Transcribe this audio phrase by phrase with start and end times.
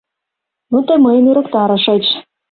[0.71, 2.05] Ну тый мыйым ӧрыктарышыч.